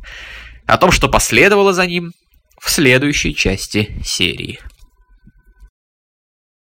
О 0.67 0.77
том, 0.77 0.91
что 0.91 1.09
последовало 1.09 1.73
за 1.73 1.87
ним, 1.87 2.11
в 2.61 2.69
следующей 2.69 3.35
части 3.35 3.95
серии. 4.05 4.59